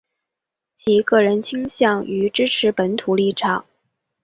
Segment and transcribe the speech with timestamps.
[0.73, 3.63] 其个人倾向于支持本土立场。